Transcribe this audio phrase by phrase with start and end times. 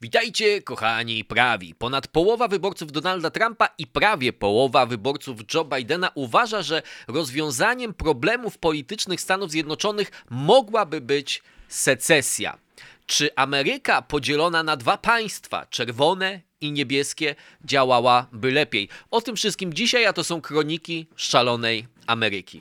[0.00, 1.74] Witajcie, kochani prawi.
[1.74, 8.58] Ponad połowa wyborców Donalda Trumpa i prawie połowa wyborców Joe Bidena uważa, że rozwiązaniem problemów
[8.58, 12.58] politycznych Stanów Zjednoczonych mogłaby być secesja.
[13.06, 17.34] Czy Ameryka podzielona na dwa państwa, czerwone i niebieskie,
[17.64, 18.88] działałaby lepiej?
[19.10, 22.60] O tym wszystkim dzisiaj, a to są kroniki szalonej Ameryki.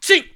[0.00, 0.34] Si!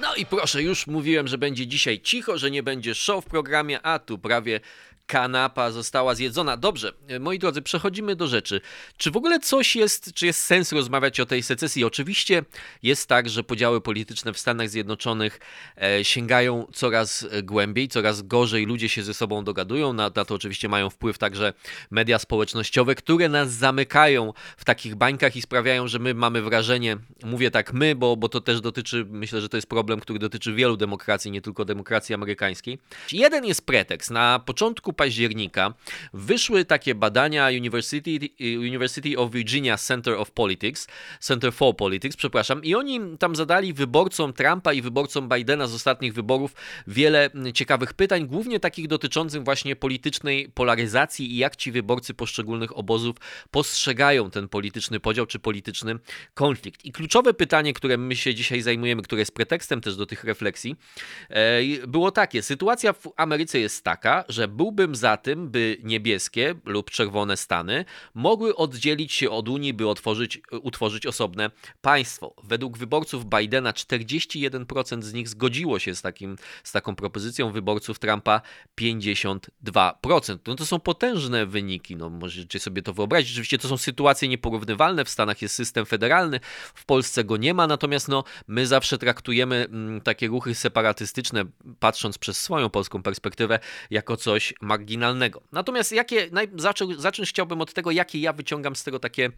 [0.00, 3.82] No i proszę, już mówiłem, że będzie dzisiaj cicho, że nie będzie show w programie,
[3.82, 4.60] a tu prawie
[5.06, 6.56] kanapa została zjedzona.
[6.56, 8.60] Dobrze, moi drodzy, przechodzimy do rzeczy.
[8.96, 11.84] Czy w ogóle coś jest, czy jest sens rozmawiać o tej secesji?
[11.84, 12.44] Oczywiście
[12.82, 15.40] jest tak, że podziały polityczne w Stanach Zjednoczonych
[15.76, 19.92] e, sięgają coraz głębiej, coraz gorzej ludzie się ze sobą dogadują.
[19.92, 21.52] Na, na to oczywiście mają wpływ także
[21.90, 27.50] media społecznościowe, które nas zamykają w takich bańkach i sprawiają, że my mamy wrażenie, mówię
[27.50, 30.76] tak my, bo, bo to też dotyczy, myślę, że to jest problem, który dotyczy wielu
[30.76, 32.78] demokracji, nie tylko demokracji amerykańskiej.
[33.12, 34.10] Jeden jest pretekst.
[34.10, 35.74] Na początku października
[36.12, 38.10] wyszły takie badania University,
[38.58, 40.86] University of Virginia Center of Politics,
[41.20, 46.14] Center for Politics, przepraszam, i oni tam zadali wyborcom Trumpa i wyborcom Bidena z ostatnich
[46.14, 46.54] wyborów
[46.86, 53.16] wiele ciekawych pytań, głównie takich dotyczących właśnie politycznej polaryzacji i jak ci wyborcy poszczególnych obozów
[53.50, 55.98] postrzegają ten polityczny podział czy polityczny
[56.34, 56.84] konflikt.
[56.84, 60.76] I kluczowe pytanie, które my się dzisiaj zajmujemy, które jest pretekstem też do tych refleksji,
[61.28, 66.54] e, było takie: sytuacja w Ameryce jest taka, że byłby byłbym za tym, by niebieskie
[66.64, 67.84] lub czerwone Stany
[68.14, 72.34] mogły oddzielić się od Unii, by otworzyć, utworzyć osobne państwo.
[72.42, 78.40] Według wyborców Bidena 41% z nich zgodziło się z, takim, z taką propozycją, wyborców Trumpa
[78.80, 80.38] 52%.
[80.46, 83.32] No to są potężne wyniki, no możecie sobie to wyobrazić.
[83.32, 86.40] Oczywiście to są sytuacje nieporównywalne, w Stanach jest system federalny,
[86.74, 91.44] w Polsce go nie ma, natomiast no, my zawsze traktujemy mm, takie ruchy separatystyczne,
[91.78, 93.58] patrząc przez swoją polską perspektywę,
[93.90, 95.42] jako coś marginalnego.
[95.52, 99.30] Natomiast jakie, zaczął, zacząć chciałbym od tego, jakie ja wyciągam z tego takie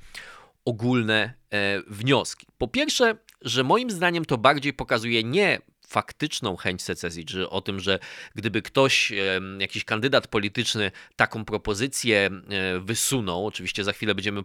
[0.64, 2.46] ogólne e, wnioski.
[2.58, 7.80] Po pierwsze, że moim zdaniem to bardziej pokazuje nie faktyczną chęć secesji, czy o tym,
[7.80, 7.98] że
[8.34, 9.12] gdyby ktoś,
[9.58, 14.42] jakiś kandydat polityczny taką propozycję e, wysunął, oczywiście za chwilę będziemy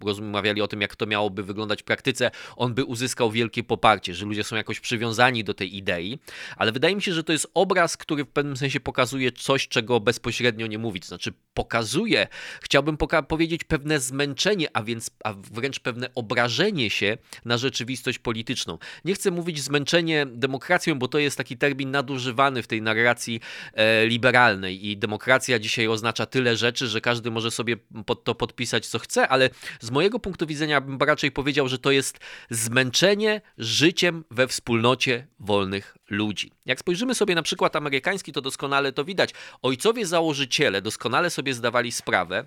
[0.00, 4.26] rozmawiali o tym, jak to miałoby wyglądać w praktyce, on by uzyskał wielkie poparcie, że
[4.26, 6.18] ludzie są jakoś przywiązani do tej idei,
[6.56, 10.00] ale wydaje mi się, że to jest obraz, który w pewnym sensie pokazuje coś, czego
[10.00, 12.28] bezpośrednio nie mówi, to znaczy pokazuje,
[12.60, 18.78] chciałbym poka powiedzieć pewne zmęczenie, a więc a wręcz pewne obrażenie się na rzeczywistość polityczną.
[19.04, 23.40] Nie chcę mówić zmęczenie demokracji, demokracją, bo to jest taki termin nadużywany w tej narracji
[23.72, 27.76] e, liberalnej i demokracja dzisiaj oznacza tyle rzeczy, że każdy może sobie
[28.06, 29.50] pod to podpisać co chce, ale
[29.80, 32.18] z mojego punktu widzenia bym raczej powiedział, że to jest
[32.50, 36.52] zmęczenie życiem we wspólnocie wolnych ludzi.
[36.66, 39.30] Jak spojrzymy sobie na przykład amerykański, to doskonale to widać.
[39.62, 42.46] Ojcowie założyciele doskonale sobie zdawali sprawę,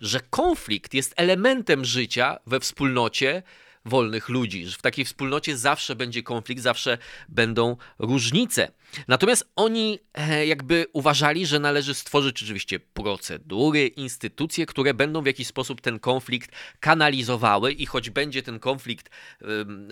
[0.00, 3.42] że konflikt jest elementem życia we wspólnocie
[3.84, 8.72] wolnych ludzi, w takiej wspólnocie zawsze będzie konflikt, zawsze będą różnice.
[9.08, 15.46] Natomiast oni e, jakby uważali, że należy stworzyć oczywiście procedury, instytucje, które będą w jakiś
[15.46, 16.50] sposób ten konflikt
[16.80, 19.10] kanalizowały i choć będzie ten konflikt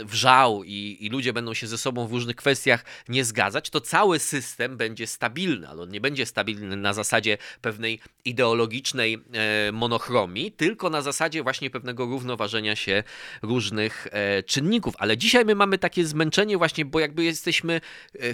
[0.05, 4.19] wrzał i, i ludzie będą się ze sobą w różnych kwestiach nie zgadzać, to cały
[4.19, 10.91] system będzie stabilny, ale on nie będzie stabilny na zasadzie pewnej ideologicznej e, monochromii, tylko
[10.91, 13.03] na zasadzie właśnie pewnego równoważenia się
[13.43, 14.95] różnych e, czynników.
[14.99, 17.81] Ale dzisiaj my mamy takie zmęczenie właśnie, bo jakby jesteśmy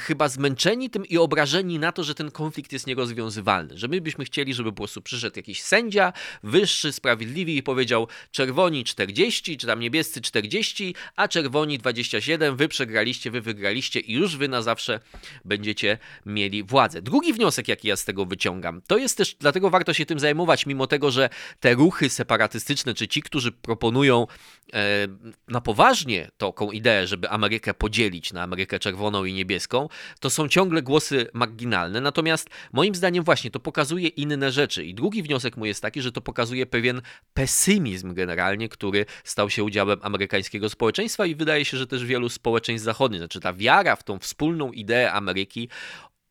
[0.00, 3.78] chyba zmęczeni zmęczeni tym i obrażeni na to, że ten konflikt jest nierozwiązywalny.
[3.78, 8.84] Że my byśmy chcieli, żeby po prostu przyszedł jakiś sędzia, wyższy, sprawiedliwy i powiedział czerwoni
[8.84, 14.48] 40, czy tam niebiescy 40, a czerwoni 27, wy przegraliście, wy wygraliście i już wy
[14.48, 15.00] na zawsze
[15.44, 17.02] będziecie mieli władzę.
[17.02, 20.66] Drugi wniosek, jaki ja z tego wyciągam, to jest też, dlatego warto się tym zajmować,
[20.66, 21.30] mimo tego, że
[21.60, 24.26] te ruchy separatystyczne, czy ci, którzy proponują
[24.72, 25.08] e,
[25.48, 29.88] na poważnie taką ideę, żeby Amerykę podzielić na Amerykę czerwoną i niebieską,
[30.20, 34.84] to są ciągle głosy marginalne, natomiast moim zdaniem właśnie to pokazuje inne rzeczy.
[34.84, 37.02] I drugi wniosek mój jest taki, że to pokazuje pewien
[37.34, 42.84] pesymizm generalnie, który stał się udziałem amerykańskiego społeczeństwa i wydaje się, że też wielu społeczeństw
[42.84, 43.20] zachodnich.
[43.20, 45.68] Znaczy ta wiara w tą wspólną ideę Ameryki,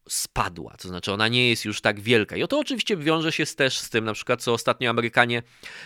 [0.10, 2.36] spadła, to znaczy ona nie jest już tak wielka.
[2.36, 5.44] I to oczywiście wiąże się też z tym, na przykład, co ostatnio Amerykanie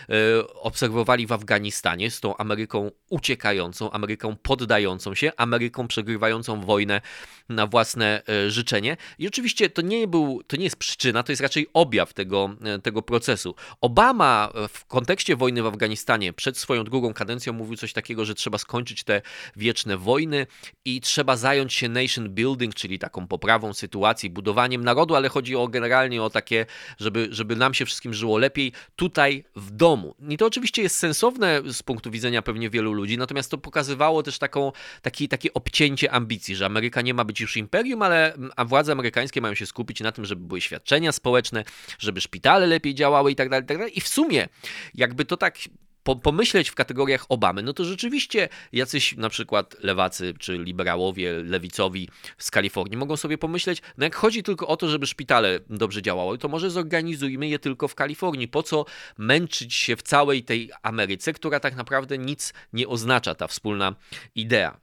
[0.08, 0.14] e,
[0.54, 7.00] obserwowali w Afganistanie, z tą Ameryką uciekającą, Ameryką poddającą się, Ameryką przegrywającą wojnę
[7.48, 8.96] na własne e, życzenie.
[9.18, 12.78] I oczywiście to nie, był, to nie jest przyczyna, to jest raczej objaw tego, e,
[12.78, 13.54] tego procesu.
[13.80, 18.58] Obama w kontekście wojny w Afganistanie przed swoją drugą kadencją mówił coś takiego, że trzeba
[18.58, 19.22] skończyć te
[19.56, 20.46] wieczne wojny
[20.84, 25.68] i trzeba zająć się nation building, czyli taką poprawą sytuacji budowaniem narodu, ale chodzi o
[25.68, 26.66] generalnie o takie,
[26.98, 30.14] żeby, żeby nam się wszystkim żyło lepiej tutaj w domu.
[30.28, 34.38] I to oczywiście jest sensowne z punktu widzenia pewnie wielu ludzi, natomiast to pokazywało też
[34.38, 34.72] taką,
[35.02, 39.40] taki, takie obcięcie ambicji, że Ameryka nie ma być już imperium, ale a władze amerykańskie
[39.40, 41.64] mają się skupić na tym, żeby były świadczenia społeczne,
[41.98, 43.98] żeby szpitale lepiej działały i tak dalej, i tak dalej.
[43.98, 44.48] I w sumie,
[44.94, 45.58] jakby to tak
[46.02, 52.08] po, pomyśleć w kategoriach Obamy, no to rzeczywiście jacyś na przykład lewacy czy liberałowie, lewicowi
[52.38, 56.38] z Kalifornii mogą sobie pomyśleć, no jak chodzi tylko o to, żeby szpitale dobrze działały,
[56.38, 58.48] to może zorganizujmy je tylko w Kalifornii.
[58.48, 58.84] Po co
[59.18, 63.94] męczyć się w całej tej Ameryce, która tak naprawdę nic nie oznacza, ta wspólna
[64.34, 64.80] idea.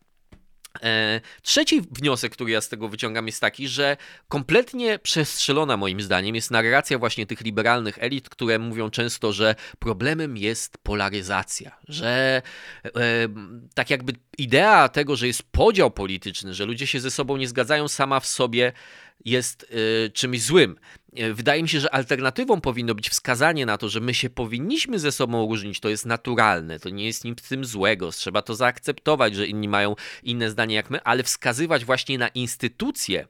[0.84, 6.36] E, trzeci wniosek, który ja z tego wyciągam, jest taki, że kompletnie przestrzelona moim zdaniem
[6.36, 12.42] jest narracja właśnie tych liberalnych elit, które mówią często, że problemem jest polaryzacja, że
[12.86, 12.92] e,
[13.74, 17.88] tak jakby idea tego, że jest podział polityczny, że ludzie się ze sobą nie zgadzają
[17.88, 18.74] sama w sobie
[19.26, 19.66] jest
[20.06, 20.76] e, czymś złym.
[21.16, 25.00] E, wydaje mi się, że alternatywą powinno być wskazanie na to, że my się powinniśmy
[25.00, 29.36] ze sobą różnić, to jest naturalne, to nie jest nic tym złego, trzeba to zaakceptować,
[29.36, 33.28] że inni mają inne zdanie jak my, ale wskazywać właśnie na instytucje,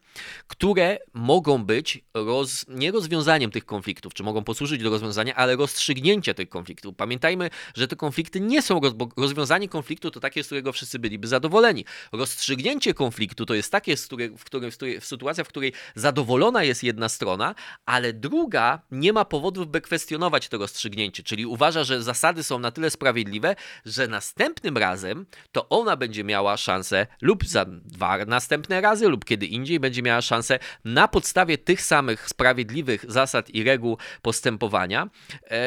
[0.48, 6.34] które mogą być roz, nie rozwiązaniem tych konfliktów, czy mogą posłużyć do rozwiązania, ale rozstrzygnięcia
[6.34, 6.96] tych konfliktów.
[6.96, 11.00] Pamiętajmy, że te konflikty nie są, roz, bo rozwiązanie konfliktu to takie, z którego wszyscy
[11.00, 11.86] byliby zadowoleni.
[12.12, 15.74] Rozstrzygnięcie konfliktu to jest takie, w, której, w, której, w, której, w sytuacja, w której
[15.96, 17.56] zadowolona jest jedna strona,
[17.86, 22.72] ale druga nie ma powodów, by kwestionować to rozstrzygnięcie, czyli uważa, że zasady są na
[22.72, 23.56] tyle sprawiedliwe,
[23.86, 29.46] że następnym razem to ona będzie miała szansę lub za dwa następne razy lub kiedy
[29.46, 35.10] indziej będzie miała szansę na podstawie tych samych sprawiedliwych zasad i reguł postępowania
[35.44, 35.60] e,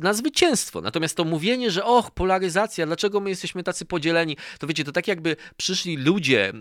[0.00, 0.80] na zwycięstwo.
[0.80, 5.08] Natomiast to mówienie, że och, polaryzacja, dlaczego my jesteśmy tacy podzieleni, to wiecie, to tak
[5.08, 6.52] jakby przyszli ludzie e,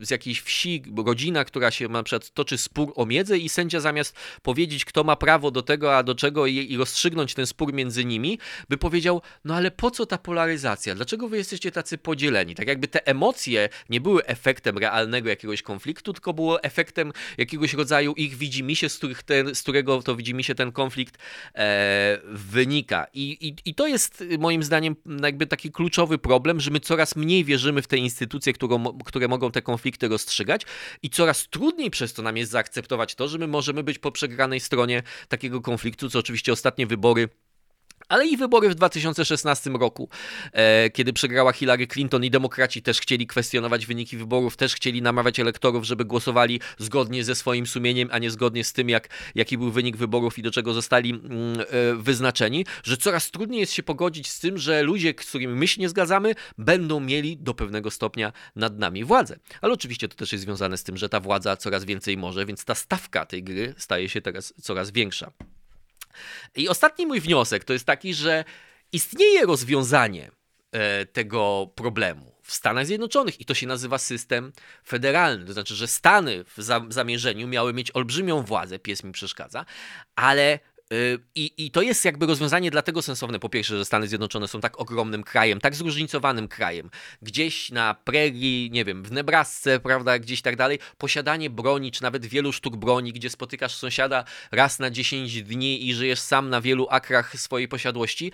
[0.00, 4.16] z jakiejś wsi, rodzina, która się na przykład toczy spór o miedzę i sędzia zamiast
[4.42, 8.04] powiedzieć, kto ma prawo do tego, a do czego i, i rozstrzygnąć ten spór między
[8.04, 10.94] nimi, by powiedział, no ale po co ta polaryzacja?
[10.94, 12.54] Dlaczego wy jesteście tacy podzieleni?
[12.54, 18.12] Tak jakby te emocje nie były efektem realnego jakiegoś konfliktu, tylko było efektem jakiegoś rodzaju
[18.12, 21.18] ich widzimisię, z, których ten, z którego to widzimisię ten konflikt
[21.54, 23.06] e, wynika.
[23.14, 27.44] I, i, I to jest moim zdaniem jakby taki kluczowy problem, że my coraz mniej
[27.44, 30.62] wierzymy w te instytucje, którą, które mogą te konflikty rozstrzygać
[31.02, 34.60] i coraz trudniej przez to nam jest zaakceptować to, że my możemy być po przegranej
[34.60, 37.28] stronie takiego konfliktu, co oczywiście ostatnie wybory
[38.10, 40.08] ale i wybory w 2016 roku,
[40.52, 45.40] e, kiedy przegrała Hillary Clinton i demokraci też chcieli kwestionować wyniki wyborów, też chcieli namawiać
[45.40, 49.70] elektorów, żeby głosowali zgodnie ze swoim sumieniem, a nie zgodnie z tym, jak, jaki był
[49.70, 51.64] wynik wyborów i do czego zostali mm, e,
[51.94, 55.80] wyznaczeni, że coraz trudniej jest się pogodzić z tym, że ludzie, z którymi my się
[55.80, 59.38] nie zgadzamy, będą mieli do pewnego stopnia nad nami władzę.
[59.60, 62.64] Ale oczywiście to też jest związane z tym, że ta władza coraz więcej może, więc
[62.64, 65.32] ta stawka tej gry staje się teraz coraz większa.
[66.54, 68.44] I ostatni mój wniosek to jest taki, że
[68.92, 70.30] istnieje rozwiązanie
[70.72, 74.52] e, tego problemu w Stanach Zjednoczonych i to się nazywa system
[74.86, 75.46] federalny.
[75.46, 79.64] To znaczy, że Stany w zamierzeniu miały mieć olbrzymią władzę, pies mi przeszkadza,
[80.16, 80.58] ale
[81.34, 84.80] I, I to jest jakby rozwiązanie dlatego sensowne, po pierwsze, że Stany Zjednoczone są tak
[84.80, 86.90] ogromnym krajem, tak zróżnicowanym krajem.
[87.22, 92.26] Gdzieś na prerii, nie wiem, w Nebrasce, prawda, gdzieś tak dalej, posiadanie broni, czy nawet
[92.26, 96.86] wielu sztuk broni, gdzie spotykasz sąsiada raz na 10 dni i żyjesz sam na wielu
[96.90, 98.32] akrach swojej posiadłości,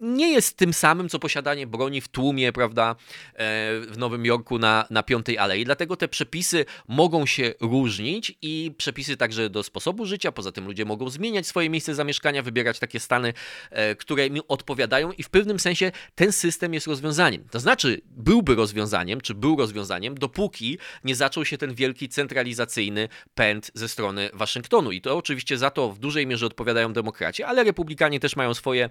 [0.00, 4.86] nie jest tym samym, co posiadanie broni w tłumie, prawda, e, w Nowym Jorku na,
[4.90, 5.64] na Piątej Alei.
[5.64, 10.84] Dlatego te przepisy mogą się różnić i przepisy także do sposobu życia, poza tym ludzie
[10.84, 13.32] mogą zmieniać swoje miejsce zamieszkania, wybierać takie stany,
[13.70, 17.44] e, które im odpowiadają i w pewnym sensie ten system jest rozwiązaniem.
[17.50, 23.70] To znaczy, byłby rozwiązaniem, czy był rozwiązaniem, dopóki nie zaczął się ten wielki centralizacyjny pęd
[23.74, 24.92] ze strony Waszyngtonu.
[24.92, 28.90] I to oczywiście za to w dużej mierze odpowiadają demokraci, ale republikanie też mają swoje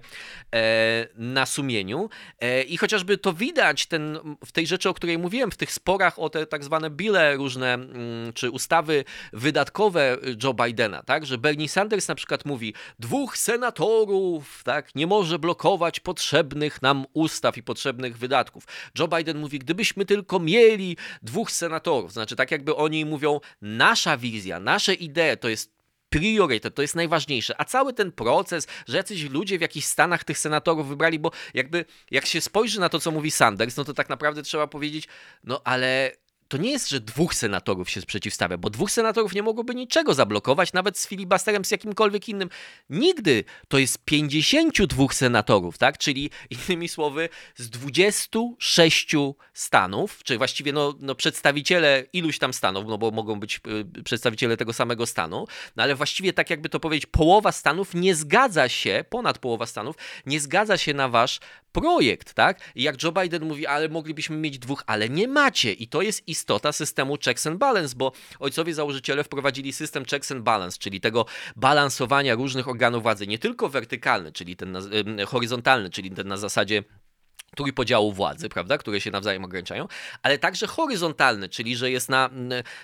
[0.54, 2.10] e, na sumieniu.
[2.40, 6.18] E, I chociażby to widać ten, w tej rzeczy, o której mówiłem, w tych sporach
[6.18, 11.68] o te tak zwane bile różne, mm, czy ustawy wydatkowe Joe Bidena, tak, że Bernie
[11.68, 18.18] Sanders na przykład mówi, dwóch senatorów, tak, nie może blokować potrzebnych nam ustaw i potrzebnych
[18.18, 18.64] wydatków.
[18.98, 24.60] Joe Biden mówi, gdybyśmy tylko mieli dwóch senatorów, znaczy tak jakby oni mówią, nasza wizja,
[24.60, 27.60] nasze idee to jest priorytet, to jest najważniejsze.
[27.60, 31.84] A cały ten proces, że jacyś ludzie w jakichś stanach tych senatorów wybrali, bo jakby
[32.10, 35.08] jak się spojrzy na to, co mówi Sanders, no to tak naprawdę trzeba powiedzieć,
[35.44, 36.12] no ale
[36.48, 40.72] to nie jest, że dwóch senatorów się przeciwstawia, bo dwóch senatorów nie mogłoby niczego zablokować,
[40.72, 42.48] nawet z filibusterem, z jakimkolwiek innym.
[42.90, 45.98] Nigdy to jest 52 senatorów, tak?
[45.98, 46.30] Czyli
[46.68, 49.14] innymi słowy, z 26
[49.52, 53.60] stanów, czyli właściwie no, no przedstawiciele iluś tam stanów, no bo mogą być
[53.98, 58.14] y, przedstawiciele tego samego stanu, no ale właściwie tak jakby to powiedzieć, połowa stanów nie
[58.14, 61.40] zgadza się, ponad połowa stanów, nie zgadza się na wasz
[61.80, 62.60] projekt, tak?
[62.74, 65.72] I jak Joe Biden mówi, ale moglibyśmy mieć dwóch, ale nie macie.
[65.72, 70.42] I to jest istota systemu checks and balance, bo ojcowie założyciele wprowadzili system checks and
[70.42, 74.76] balance, czyli tego balansowania różnych organów władzy, nie tylko wertykalny, czyli ten
[75.26, 76.84] horyzontalny, czyli ten na zasadzie
[77.56, 79.88] trójpodziału władzy, prawda, które się nawzajem ograniczają,
[80.22, 82.30] ale także horyzontalny, czyli że jest na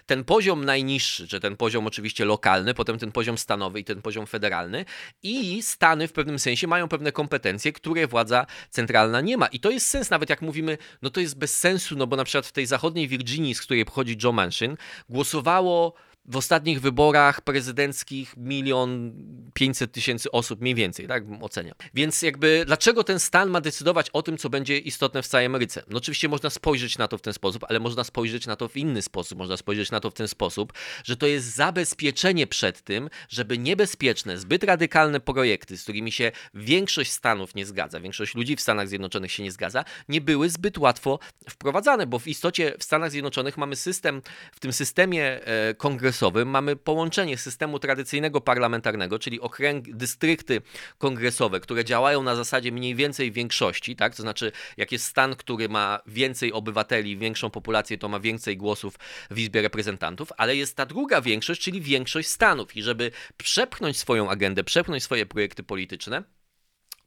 [0.07, 4.27] ten poziom najniższy, czy ten poziom oczywiście lokalny, potem ten poziom stanowy i ten poziom
[4.27, 4.85] federalny
[5.23, 9.47] i Stany w pewnym sensie mają pewne kompetencje, które władza centralna nie ma.
[9.47, 12.25] I to jest sens, nawet jak mówimy, no to jest bez sensu, no bo na
[12.25, 14.77] przykład w tej zachodniej Virginii, z której pochodzi Joe Manchin,
[15.09, 15.95] głosowało
[16.27, 19.13] w ostatnich wyborach prezydenckich milion
[19.55, 21.75] pięćset tysięcy osób, mniej więcej, tak oceniam.
[21.95, 25.83] Więc jakby dlaczego ten stan ma decydować o tym, co będzie istotne w całej Ameryce?
[25.89, 28.77] No oczywiście można spojrzeć na to w ten sposób, ale można spojrzeć na to w
[28.77, 29.39] inny sposób.
[29.39, 30.73] Można spojrzeć na to w ten sposób,
[31.05, 37.11] że to jest zabezpieczenie przed tym, żeby niebezpieczne, zbyt radykalne projekty, z którymi się większość
[37.11, 41.19] stanów nie zgadza, większość ludzi w Stanach Zjednoczonych się nie zgadza, nie były zbyt łatwo
[41.51, 46.49] wprowadzane, bo w istocie w Stanach Zjednoczonych mamy system, w tym systemie e, kongresu kongresowym
[46.49, 50.63] mamy połączenie systemu tradycyjnego parlamentarnego, czyli okręg, dystrykty
[50.99, 54.15] kongresowe, które działają na zasadzie mniej więcej większości, tak?
[54.17, 58.99] To znaczy, jak jest stan, który ma więcej obywateli, większą populację, to ma więcej głosów
[59.31, 62.77] w Izbie Reprezentantów, ale jest ta druga większość, czyli większość stanów.
[62.77, 66.23] I żeby przepchnąć swoją agendę, przepchnąć swoje projekty polityczne,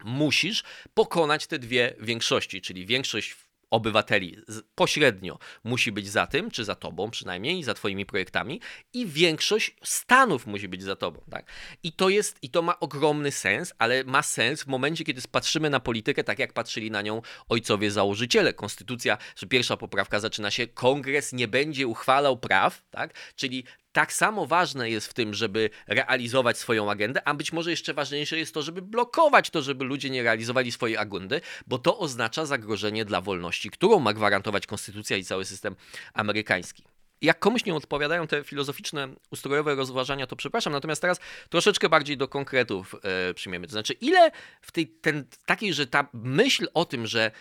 [0.06, 4.38] musisz pokonać te dwie większości, czyli większość obywateli
[4.76, 8.62] pośrednio musi być za tym, czy za tobą przynajmniej, za twoimi projektami
[8.94, 11.52] i większość stanów musi być za tobą, tak?
[11.84, 15.70] I to jest, i to ma ogromny sens, ale ma sens w momencie, kiedy patrzymy
[15.70, 18.54] na politykę tak, jak patrzyli na nią ojcowie założyciele.
[18.54, 23.14] Konstytucja, że pierwsza poprawka zaczyna się, kongres nie będzie uchwalał praw, tak?
[23.36, 23.64] Czyli
[23.98, 28.38] tak samo ważne jest w tym, żeby realizować swoją agendę, a być może jeszcze ważniejsze
[28.38, 33.06] jest to, żeby blokować to, żeby ludzie nie realizowali swojej agendy, bo to oznacza zagrożenie
[33.06, 35.76] dla wolności, którą ma gwarantować konstytucja i cały system
[36.14, 36.84] amerykański.
[37.22, 42.28] Jak komuś nie odpowiadają te filozoficzne, ustrojowe rozważania, to przepraszam, natomiast teraz troszeczkę bardziej do
[42.28, 43.68] konkretów e, przyjmiemy.
[43.68, 47.32] To znaczy, ile w tej ten, takiej, że ta myśl o tym, że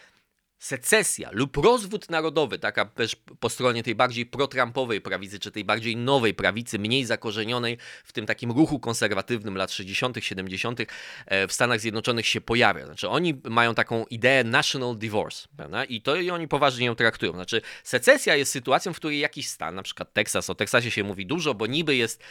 [0.67, 5.97] secesja lub rozwód narodowy, taka też po stronie tej bardziej protrampowej prawicy, czy tej bardziej
[5.97, 10.81] nowej prawicy, mniej zakorzenionej w tym takim ruchu konserwatywnym lat 60., 70.
[11.27, 12.87] E, w Stanach Zjednoczonych się pojawia.
[12.87, 15.85] Znaczy, oni mają taką ideę national divorce, prawda?
[15.85, 17.33] I to i oni poważnie ją traktują.
[17.33, 21.27] Znaczy, secesja jest sytuacją, w której jakiś stan, na przykład Teksas, o Teksasie się mówi
[21.27, 22.23] dużo, bo niby jest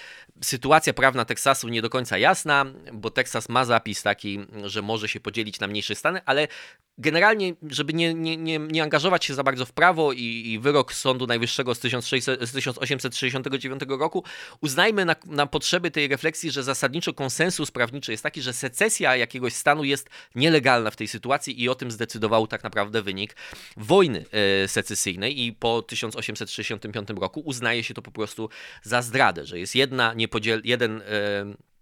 [0.43, 5.19] sytuacja prawna Teksasu nie do końca jasna, bo Teksas ma zapis taki, że może się
[5.19, 6.47] podzielić na mniejsze stany, ale
[6.97, 10.93] generalnie, żeby nie, nie, nie, nie angażować się za bardzo w prawo i, i wyrok
[10.93, 14.23] Sądu Najwyższego z, 1600, z 1869 roku,
[14.61, 19.53] uznajmy na, na potrzeby tej refleksji, że zasadniczo konsensus prawniczy jest taki, że secesja jakiegoś
[19.53, 23.35] stanu jest nielegalna w tej sytuacji i o tym zdecydował tak naprawdę wynik
[23.77, 28.49] wojny e, secesyjnej i po 1865 roku uznaje się to po prostu
[28.83, 31.74] za zdradę, że jest jedna niepodziel, jeden e,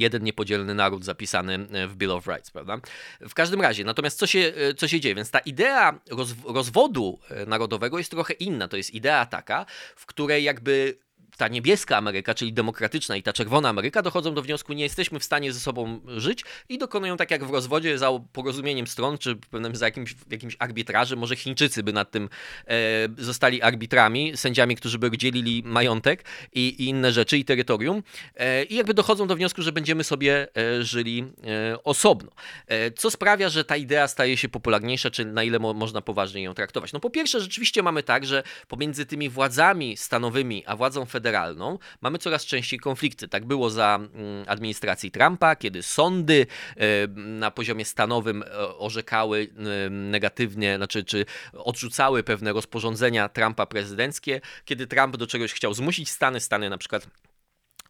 [0.00, 2.78] jeden niepodzielny naród zapisany e, w Bill of Rights, prawda?
[3.20, 5.14] W każdym razie, natomiast co się, e, co się dzieje?
[5.14, 6.00] Więc ta idea
[6.44, 8.68] rozwodu e, narodowego jest trochę inna.
[8.68, 10.98] To jest idea taka, w której jakby
[11.38, 15.24] ta niebieska Ameryka, czyli demokratyczna i ta czerwona Ameryka dochodzą do wniosku, nie jesteśmy w
[15.24, 19.76] stanie ze sobą żyć i dokonują tak jak w rozwodzie za porozumieniem stron, czy pewnym
[19.76, 22.28] za jakimś, jakimś arbitrażem, może Chińczycy by nad tym
[22.66, 22.74] e,
[23.18, 28.02] zostali arbitrami, sędziami, którzy by dzielili majątek i, i inne rzeczy i terytorium
[28.36, 31.24] e, i jakby dochodzą do wniosku, że będziemy sobie e, żyli
[31.72, 32.30] e, osobno.
[32.66, 36.42] E, co sprawia, że ta idea staje się popularniejsza, czy na ile mo można poważnie
[36.42, 36.92] ją traktować?
[36.92, 41.78] No po pierwsze, rzeczywiście mamy tak, że pomiędzy tymi władzami stanowymi, a władzą federalną federalną,
[42.00, 43.28] mamy coraz częściej konflikty.
[43.28, 49.48] Tak było za mm, administracji Trumpa, kiedy sądy e, na poziomie stanowym e, orzekały
[49.86, 56.10] e, negatywnie, znaczy czy odrzucały pewne rozporządzenia Trumpa prezydenckie, kiedy Trump do czegoś chciał zmusić
[56.10, 57.06] Stany, Stany na przykład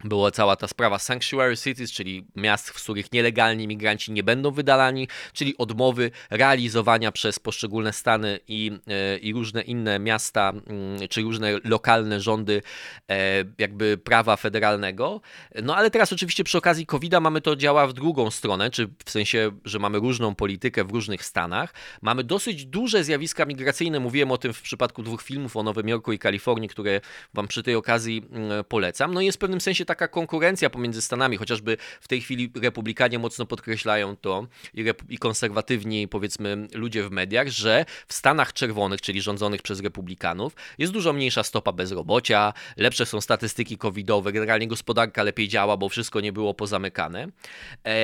[0.05, 5.09] była cała ta sprawa Sanctuary Cities, czyli miast, w których nielegalni migranci nie będą wydalani,
[5.33, 11.59] czyli odmowy realizowania przez poszczególne stany i, e, i różne inne miasta, mm, czy różne
[11.65, 12.63] lokalne rządy
[13.11, 15.21] e, jakby prawa federalnego.
[15.63, 19.11] No ale teraz oczywiście przy okazji COVID-a mamy to działa w drugą stronę, czy w
[19.11, 21.75] sensie, że mamy różną politykę w różnych stanach.
[22.03, 26.13] Mamy dosyć duże zjawiska migracyjne, mówiłem o tym w przypadku dwóch filmów o Nowym Jorku
[26.13, 27.01] i Kalifornii, które
[27.35, 29.15] wam przy tej okazji mm, polecam.
[29.15, 33.47] No jest w pewnym sensie taka konkurencja pomiędzy Stanami, chociażby w tej chwili republikanie mocno
[33.47, 39.63] podkreślają to i, i konserwatywni, powiedzmy, ludzie w mediach, że w Stanach Czerwonych, czyli rządzonych
[39.63, 45.77] przez republikanów, jest dużo mniejsza stopa bezrobocia, lepsze są statystyki covidowe, generalnie gospodarka lepiej działa,
[45.77, 47.29] bo wszystko nie było pozamykane.
[47.87, 47.95] E,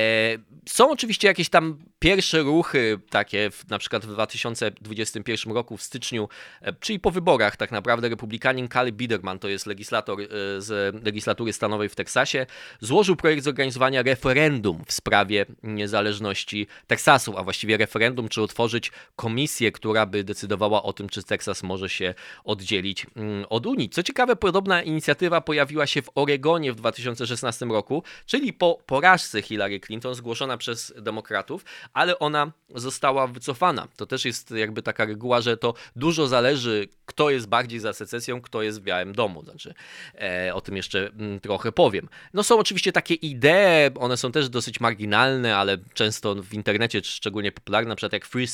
[0.69, 6.29] są oczywiście jakieś tam pierwsze ruchy, takie w, na przykład w 2021 roku, w styczniu,
[6.63, 10.27] e, czyli po wyborach tak naprawdę, republikanin Cali Biderman, to jest legislator e,
[10.59, 12.47] z legislatury stanowej w Teksasie,
[12.81, 20.07] złożył projekt zorganizowania referendum w sprawie niezależności Teksasu, a właściwie referendum, czy otworzyć komisję, która
[20.07, 22.15] by decydowała o tym, czy Teksas może się
[22.45, 23.89] oddzielić mm, od Unii.
[23.89, 29.81] Co ciekawe, podobna inicjatywa pojawiła się w Oregonie w 2016 roku, czyli po porażce Hillary
[29.81, 33.89] Clinton zgłoszona przez demokratów, ale ona została wycofana.
[33.97, 38.41] To też jest jakby taka reguła, że to dużo zależy, kto jest bardziej za secesją,
[38.41, 39.43] kto jest w Białym Domu.
[39.43, 39.75] Znaczy,
[40.15, 42.09] e, o tym jeszcze mm, trochę powiem.
[42.35, 47.53] No są oczywiście takie idee, one są też dosyć marginalne, ale często w internecie szczególnie
[47.53, 48.47] popularne, na przykład jak Free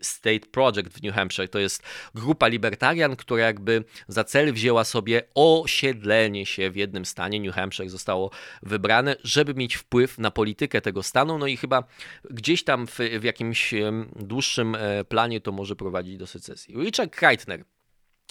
[0.00, 1.48] State Project w New Hampshire.
[1.48, 1.82] To jest
[2.14, 7.40] grupa libertarian, która jakby za cel wzięła sobie osiedlenie się w jednym stanie.
[7.40, 8.30] New Hampshire zostało
[8.62, 11.38] wybrane, żeby mieć wpływ na politykę tego stanu.
[11.38, 11.84] No i chyba
[12.30, 13.74] gdzieś tam w, w jakimś
[14.16, 16.74] dłuższym e, planie to może prowadzić do secesji.
[16.74, 17.64] Richard Kreitner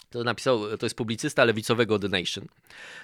[0.10, 2.46] to napisał, to jest publicysta lewicowego The Nation.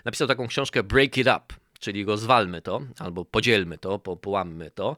[0.05, 4.97] Napisał taką książkę Break It Up czyli rozwalmy to, albo podzielmy to, po, połammy to.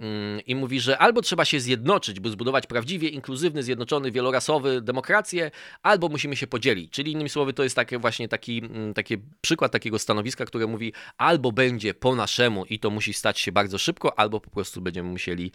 [0.00, 5.50] Mm, I mówi, że albo trzeba się zjednoczyć, by zbudować prawdziwie inkluzywny, zjednoczony, wielorasowy demokrację,
[5.82, 6.92] albo musimy się podzielić.
[6.92, 10.92] Czyli innymi słowy, to jest takie właśnie taki, mm, taki przykład takiego stanowiska, które mówi,
[11.18, 15.08] albo będzie po naszemu i to musi stać się bardzo szybko, albo po prostu będziemy
[15.08, 15.52] musieli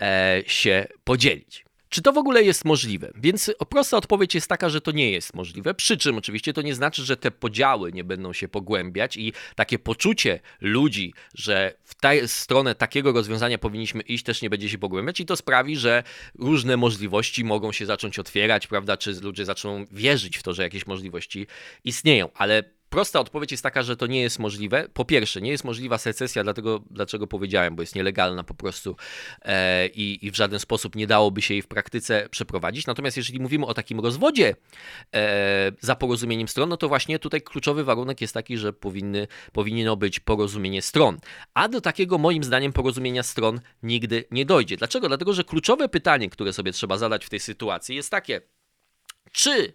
[0.00, 1.69] e, się podzielić.
[1.90, 3.12] Czy to w ogóle jest możliwe?
[3.14, 5.74] Więc prosta odpowiedź jest taka, że to nie jest możliwe.
[5.74, 9.78] Przy czym oczywiście to nie znaczy, że te podziały nie będą się pogłębiać i takie
[9.78, 15.20] poczucie ludzi, że w tę stronę takiego rozwiązania powinniśmy iść, też nie będzie się pogłębiać
[15.20, 16.02] i to sprawi, że
[16.38, 18.96] różne możliwości mogą się zacząć otwierać, prawda?
[18.96, 21.46] Czy ludzie zaczną wierzyć w to, że jakieś możliwości
[21.84, 22.28] istnieją.
[22.34, 24.88] Ale Prosta odpowiedź jest taka, że to nie jest możliwe.
[24.94, 28.96] Po pierwsze, nie jest możliwa secesja, dlatego dlaczego powiedziałem, bo jest nielegalna po prostu
[29.42, 32.86] e, i, i, w żaden sposób nie dałoby się jej w praktyce przeprowadzić.
[32.86, 34.54] Natomiast jeżeli mówimy o takim rozwodzie
[35.14, 39.96] e, za porozumieniem stron, no to właśnie tutaj kluczowy warunek jest taki, że powinny, powinno
[39.96, 41.18] być porozumienie stron.
[41.54, 44.76] A do takiego moim zdaniem porozumienia stron nigdy nie dojdzie.
[44.76, 45.08] Dlaczego?
[45.08, 48.40] Dlatego, że kluczowe pytanie, które sobie trzeba zadać w tej sytuacji jest takie,
[49.32, 49.72] czy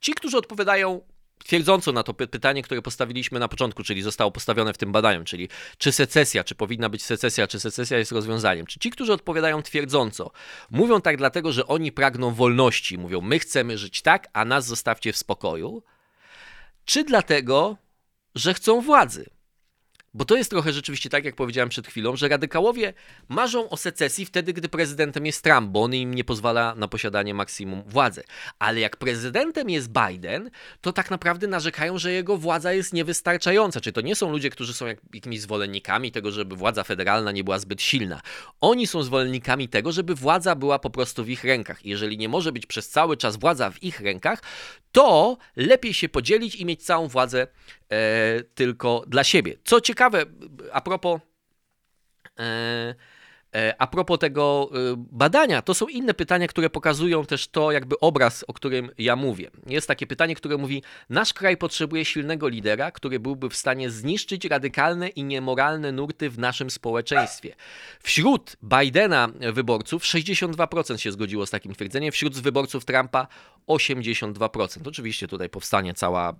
[0.00, 1.00] ci, którzy odpowiadają
[1.44, 5.48] twierdząco na to pytanie, które postawiliśmy na początku, czyli zostało postawione w tym badaniu, czyli
[5.78, 8.66] czy secesja, czy powinna być secesja, czy secesja jest rozwiązaniem.
[8.66, 10.30] Czy ci, którzy odpowiadają twierdząco,
[10.70, 15.12] mówią tak dlatego, że oni pragną wolności, mówią my chcemy żyć tak, a nas zostawcie
[15.12, 15.82] w spokoju,
[16.84, 17.76] czy dlatego,
[18.34, 19.37] że chcą władzy?
[20.18, 22.92] Bo to jest trochę rzeczywiście tak, jak powiedziałem przed chwilą, że radykałowie
[23.28, 27.34] marzą o secesji wtedy, gdy prezydentem jest Trump, bo on im nie pozwala na posiadanie
[27.34, 28.22] maksimum władzy.
[28.58, 30.50] Ale jak prezydentem jest Biden,
[30.80, 33.80] to tak naprawdę narzekają, że jego władza jest niewystarczająca.
[33.80, 37.58] Czy to nie są ludzie, którzy są jakimiś zwolennikami tego, żeby władza federalna nie była
[37.58, 38.20] zbyt silna.
[38.60, 41.86] Oni są zwolennikami tego, żeby władza była po prostu w ich rękach.
[41.86, 44.42] Jeżeli nie może być przez cały czas władza w ich rękach,
[44.98, 47.46] to lepiej się podzielić i mieć całą władzę
[47.90, 49.56] e, tylko dla siebie.
[49.64, 50.26] Co ciekawe,
[50.72, 51.20] a propos.
[52.38, 52.94] E,
[53.54, 57.98] E, a propos tego e, badania, to są inne pytania, które pokazują też to jakby
[58.00, 59.50] obraz, o którym ja mówię.
[59.66, 64.44] Jest takie pytanie, które mówi: Nasz kraj potrzebuje silnego lidera, który byłby w stanie zniszczyć
[64.44, 67.54] radykalne i niemoralne nurty w naszym społeczeństwie.
[68.02, 73.26] Wśród Bidena wyborców 62% się zgodziło z takim twierdzeniem, wśród wyborców Trumpa
[73.68, 74.88] 82%.
[74.88, 76.34] Oczywiście tutaj powstanie cała, e,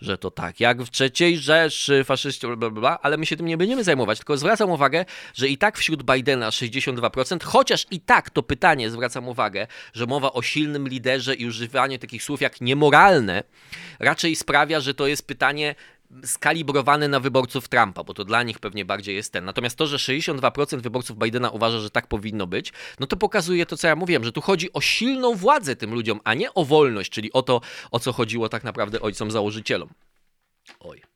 [0.00, 3.46] że to tak, jak w trzeciej Rzeszy, faszyści, bla, bla, bla, ale my się tym
[3.46, 8.30] nie będziemy zajmować, tylko zwracam uwagę, że i tak wśród Bidena 62%, chociaż i tak
[8.30, 13.42] to pytanie, zwracam uwagę, że mowa o silnym liderze i używanie takich słów jak niemoralne,
[13.98, 15.74] raczej sprawia, że to jest pytanie
[16.24, 19.44] skalibrowane na wyborców Trumpa, bo to dla nich pewnie bardziej jest ten.
[19.44, 23.76] Natomiast to, że 62% wyborców Bidena uważa, że tak powinno być, no to pokazuje to,
[23.76, 27.10] co ja mówiłem, że tu chodzi o silną władzę tym ludziom, a nie o wolność,
[27.10, 29.88] czyli o to, o co chodziło tak naprawdę ojcom założycielom.
[30.80, 31.11] Oj.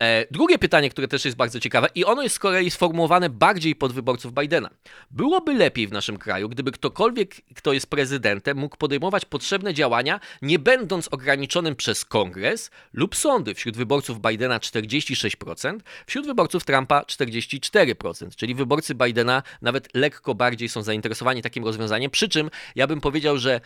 [0.00, 3.76] E, drugie pytanie, które też jest bardzo ciekawe i ono jest z kolei sformułowane bardziej
[3.76, 4.70] pod wyborców Bidena.
[5.10, 10.58] Byłoby lepiej w naszym kraju, gdyby ktokolwiek, kto jest prezydentem, mógł podejmować potrzebne działania, nie
[10.58, 13.54] będąc ograniczonym przez kongres lub sądy.
[13.54, 20.82] Wśród wyborców Bidena 46%, wśród wyborców Trumpa 44%, czyli wyborcy Bidena nawet lekko bardziej są
[20.82, 23.60] zainteresowani takim rozwiązaniem, przy czym ja bym powiedział, że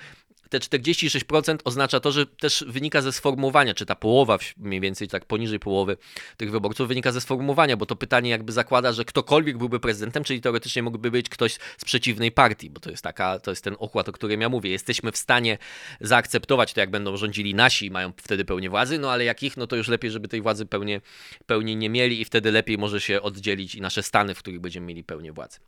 [0.49, 5.25] te 46% oznacza to, że też wynika ze sformułowania, czy ta połowa, mniej więcej tak
[5.25, 5.97] poniżej połowy
[6.37, 10.41] tych wyborców wynika ze sformułowania, bo to pytanie jakby zakłada, że ktokolwiek byłby prezydentem, czyli
[10.41, 14.09] teoretycznie mógłby być ktoś z przeciwnej partii, bo to jest taka, to jest ten okład,
[14.09, 14.71] o którym ja mówię.
[14.71, 15.59] Jesteśmy w stanie
[16.01, 19.67] zaakceptować to, jak będą rządzili nasi, mają wtedy pełnię władzy, no ale jak ich, no
[19.67, 21.01] to już lepiej, żeby tej władzy pełnie,
[21.47, 24.87] pełni nie mieli i wtedy lepiej może się oddzielić i nasze stany, w których będziemy
[24.87, 25.59] mieli pełnię władzy.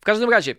[0.00, 0.54] W każdym razie,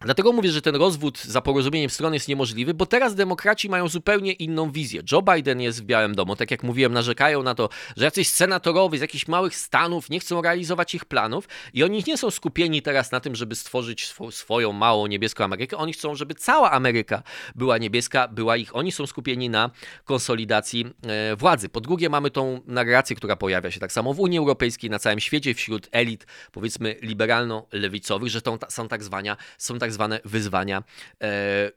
[0.00, 4.32] Dlatego mówię, że ten rozwód za porozumieniem stron jest niemożliwy, bo teraz demokraci mają zupełnie
[4.32, 5.02] inną wizję.
[5.12, 8.98] Joe Biden jest w Białym Domu, tak jak mówiłem, narzekają na to, że jacyś senatorowie
[8.98, 13.12] z jakichś małych stanów nie chcą realizować ich planów i oni nie są skupieni teraz
[13.12, 15.76] na tym, żeby stworzyć sw swoją małą niebieską Amerykę.
[15.76, 17.22] Oni chcą, żeby cała Ameryka
[17.54, 18.76] była niebieska, była ich.
[18.76, 19.70] Oni są skupieni na
[20.04, 21.68] konsolidacji e, władzy.
[21.68, 25.20] Po drugie, mamy tą narrację, która pojawia się tak samo w Unii Europejskiej, na całym
[25.20, 30.82] świecie, wśród elit, powiedzmy, liberalno-lewicowych, że to są tak zwania, są tak zwane wyzwania
[31.20, 31.70] e, e,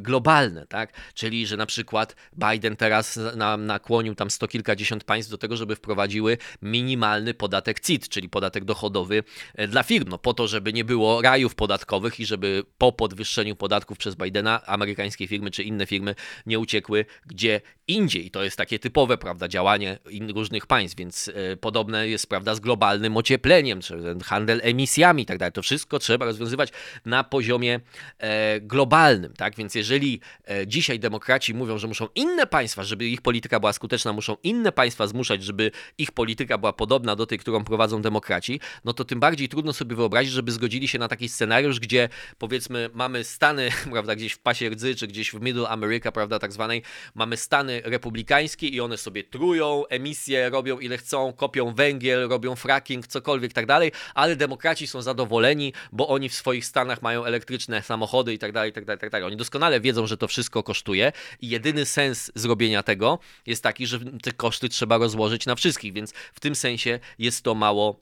[0.00, 0.92] globalne, tak?
[1.14, 3.18] Czyli, że na przykład Biden teraz
[3.58, 9.24] nakłonił tam sto kilkadziesiąt państw do tego, żeby wprowadziły minimalny podatek CIT, czyli podatek dochodowy
[9.54, 13.56] e, dla firm, no po to, żeby nie było rajów podatkowych i żeby po podwyższeniu
[13.56, 16.14] podatków przez Bidena amerykańskie firmy czy inne firmy
[16.46, 18.30] nie uciekły gdzie indziej.
[18.30, 19.98] To jest takie typowe, prawda, działanie
[20.34, 25.52] różnych państw, więc podobne jest, prawda, z globalnym ociepleniem, czy handel emisjami i tak dalej.
[25.52, 26.70] To wszystko trzeba rozwiązywać
[27.04, 27.80] na poziomie
[28.18, 29.56] e, globalnym, tak?
[29.56, 34.12] Więc jeżeli e, dzisiaj demokraci mówią, że muszą inne państwa, żeby ich polityka była skuteczna,
[34.12, 38.92] muszą inne państwa zmuszać, żeby ich polityka była podobna do tej, którą prowadzą demokraci, no
[38.92, 42.08] to tym bardziej trudno sobie wyobrazić, żeby zgodzili się na taki scenariusz, gdzie
[42.38, 46.52] powiedzmy mamy Stany, prawda, gdzieś w pasie rdzy, czy gdzieś w Middle America, prawda, tak
[46.52, 46.82] zwanej,
[47.14, 53.06] mamy Stany republikańskie i one sobie trują, emisje robią ile chcą, kopią węgiel, robią fracking,
[53.06, 58.34] cokolwiek tak dalej, ale demokraci są zadowoleni, bo oni w swoich stanach mają elektryczne samochody
[58.34, 59.26] i tak dalej, i tak dalej, i tak dalej.
[59.26, 63.98] Oni doskonale wiedzą, że to wszystko kosztuje i jedyny sens zrobienia tego jest taki, że
[64.22, 68.00] te koszty trzeba rozłożyć na wszystkich, więc w tym sensie jest to mało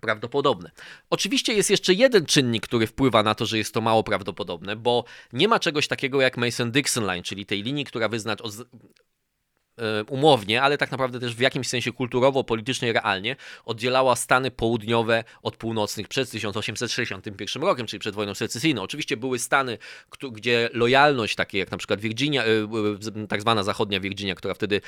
[0.00, 0.70] prawdopodobne.
[1.10, 5.04] Oczywiście jest jeszcze jeden czynnik, który wpływa na to, że jest to mało prawdopodobne, bo
[5.32, 9.15] nie ma czegoś takiego jak Mason-Dixon Line, czyli tej linii, która wyznacza E,
[10.08, 15.56] umownie, ale tak naprawdę też w jakimś sensie kulturowo, politycznie, realnie oddzielała Stany południowe od
[15.56, 18.82] północnych przed 1861 rokiem, czyli przed wojną secesyjną.
[18.82, 19.78] Oczywiście były Stany,
[20.32, 22.46] gdzie lojalność, takie jak na przykład Virginia, e,
[23.22, 24.80] e, tak zwana zachodnia Virginia, która wtedy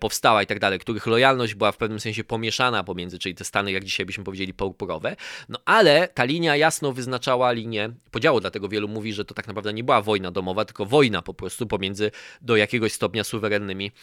[0.00, 3.72] powstała i tak dalej, których lojalność była w pewnym sensie pomieszana pomiędzy, czyli te Stany,
[3.72, 5.16] jak dzisiaj byśmy powiedzieli, purpurowe.
[5.48, 9.72] No ale ta linia jasno wyznaczała linię podziału, dlatego wielu mówi, że to tak naprawdę
[9.72, 12.10] nie była wojna domowa, tylko wojna po prostu pomiędzy
[12.42, 13.93] do jakiegoś stopnia suwerennymi E,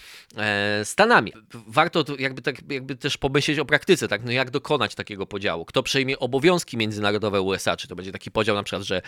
[0.84, 1.34] Stanami.
[1.68, 4.24] Warto jakby, tak, jakby też pomyśleć o praktyce, tak?
[4.24, 5.66] No jak dokonać takiego podziału?
[5.66, 7.78] Kto przejmie obowiązki międzynarodowe USA?
[7.78, 9.02] Czy to będzie taki podział na przykład, że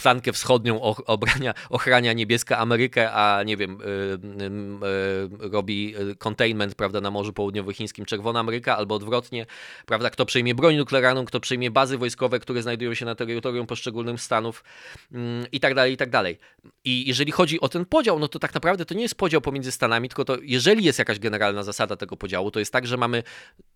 [0.00, 7.00] flankę wschodnią obrania, ochrania niebieska Amerykę, a nie wiem, y, y, y, robi containment, prawda,
[7.00, 9.46] na Morzu Południowochińskim czerwona Ameryka, albo odwrotnie,
[9.86, 14.20] prawda, kto przejmie broń nuklearną, kto przejmie bazy wojskowe, które znajdują się na terytorium poszczególnych
[14.20, 14.64] stanów
[15.12, 16.38] mm, i tak dalej, i tak dalej.
[16.84, 19.72] I jeżeli chodzi o ten podział, no to tak naprawdę to nie jest podział pomiędzy
[19.72, 23.22] Stanami, tylko to jeżeli jest jakaś generalna zasada tego podziału, to jest tak, że mamy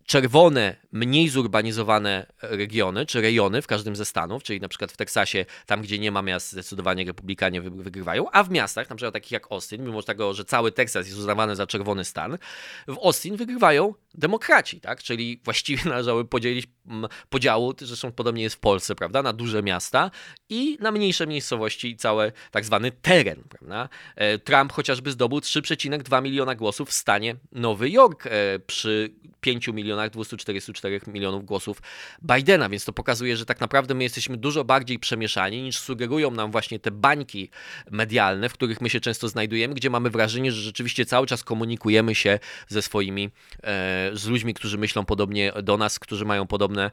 [0.07, 5.45] czerwone, mniej zurbanizowane regiony, czy rejony w każdym ze stanów, czyli na przykład w Teksasie,
[5.65, 9.51] tam gdzie nie ma miast, zdecydowanie republikanie wygrywają, a w miastach, na przykład takich jak
[9.51, 12.37] Austin, mimo tego, że cały Teksas jest uznawany za czerwony stan,
[12.87, 15.03] w Austin wygrywają demokraci, tak?
[15.03, 16.67] Czyli właściwie należały podzielić
[17.29, 20.11] podziału, zresztą podobnie jest w Polsce, prawda, na duże miasta
[20.49, 23.89] i na mniejsze miejscowości i cały tak zwany teren, prawda?
[24.15, 29.96] E, Trump chociażby zdobył 3,2 miliona głosów w stanie Nowy Jork e, przy 5 milionach
[30.09, 31.81] 244 milionów głosów
[32.21, 36.51] Bidena, więc to pokazuje, że tak naprawdę my jesteśmy dużo bardziej przemieszani niż sugerują nam
[36.51, 37.49] właśnie te bańki
[37.91, 42.15] medialne, w których my się często znajdujemy, gdzie mamy wrażenie, że rzeczywiście cały czas komunikujemy
[42.15, 43.29] się ze swoimi,
[43.63, 46.91] e, z ludźmi, którzy myślą podobnie do nas, którzy mają podobne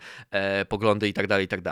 [0.69, 1.65] poglądy i tak dalej, i tak.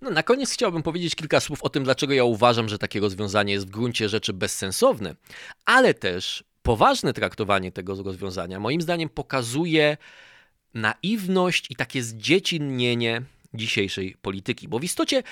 [0.00, 3.52] No, na koniec chciałbym powiedzieć kilka słów o tym, dlaczego ja uważam, że takie rozwiązanie
[3.52, 5.14] jest w gruncie rzeczy bezsensowne,
[5.64, 9.96] ale też poważne traktowanie tego rozwiązania moim zdaniem pokazuje
[10.74, 13.22] naiwność i takie zdziecinnienie
[13.54, 15.22] dzisiejszej polityki, bo w istocie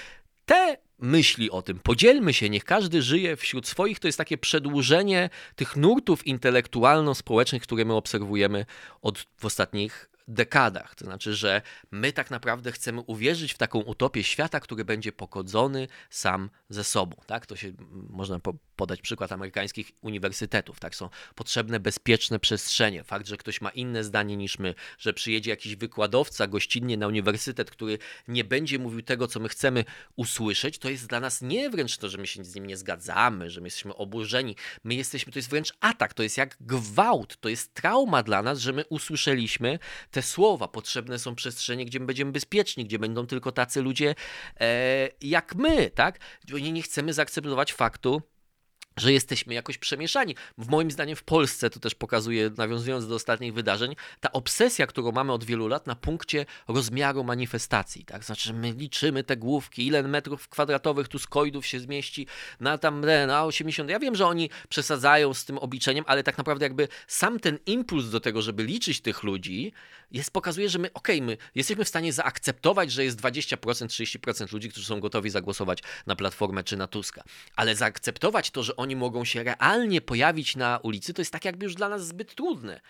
[0.47, 1.79] te myśli o tym.
[1.79, 3.99] Podzielmy się, niech każdy żyje wśród swoich.
[3.99, 8.67] To jest takie przedłużenie tych nurtów intelektualno-społecznych, które my obserwujemy
[9.03, 10.95] od w ostatnich dekadach.
[10.95, 15.89] To znaczy, że my tak naprawdę chcemy uwierzyć w taką utopię świata, który będzie pogodzony
[16.11, 17.17] sam ze sobą.
[17.27, 17.47] Tak?
[17.47, 17.73] To się
[18.09, 20.81] można po, podać przykład amerykańskich uniwersytetów.
[20.81, 20.97] Tak?
[20.97, 23.05] Są potrzebne bezpieczne przestrzenie.
[23.05, 27.71] Fakt, że ktoś ma inne zdanie niż my, że przyjedzie jakiś wykładowca gościnnie na uniwersytet,
[27.71, 29.85] który nie będzie mówił tego, co my chcemy
[30.17, 33.51] usłyszeć, to jest dla nas nie wręcz to, że my się z nim nie zgadzamy,
[33.51, 34.57] że my jesteśmy oburzeni.
[34.85, 38.59] My jesteśmy, to jest wręcz atak, to jest jak gwałt, to jest trauma dla nas,
[38.59, 39.79] że my usłyszeliśmy
[40.13, 40.69] te słowa.
[40.69, 44.15] Potrzebne są przestrzenie, gdzie my będziemy bezpieczni, gdzie będą tylko tacy ludzie
[44.61, 46.19] e, jak my, tak?
[46.53, 48.23] Nie, nie chcemy zaakceptować faktu,
[48.97, 50.37] że jesteśmy jakoś przemieszani.
[50.59, 55.13] W moim zdaniem w Polsce, to też pokazuje, nawiązując do ostatnich wydarzeń, ta obsesja, którą
[55.13, 58.05] mamy od wielu lat na punkcie rozmiaru manifestacji.
[58.05, 58.25] Tak?
[58.25, 62.27] Znaczy, my liczymy te główki, ile metrów kwadratowych tu skoidów się zmieści
[62.61, 63.91] na tam na 80.
[63.91, 68.11] Ja wiem, że oni przesadzają z tym obliczeniem, ale tak naprawdę jakby sam ten impuls
[68.11, 69.73] do tego, żeby liczyć tych ludzi,
[70.13, 74.53] jest, pokazuje, że my, okej, okay, my jesteśmy w stanie zaakceptować, że jest 20%, 30%
[74.53, 77.23] ludzi, którzy są gotowi zagłosować na Platformę czy na Tuska.
[77.57, 81.65] Ale zaakceptować to, że oni mogą się realnie pojawić na ulicy, to jest tak jakby
[81.65, 82.81] już dla nas zbyt trudne.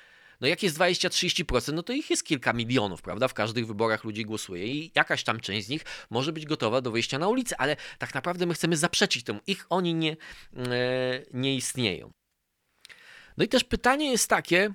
[0.41, 3.29] No jak jest 20-30%, no to ich jest kilka milionów, prawda?
[3.29, 6.91] W każdych wyborach ludzi głosuje i jakaś tam część z nich może być gotowa do
[6.91, 9.41] wyjścia na ulicę, ale tak naprawdę my chcemy zaprzeczyć temu.
[9.47, 10.17] Ich oni nie, e,
[11.33, 12.13] nie istnieją.
[13.37, 14.75] No i też pytanie jest takie,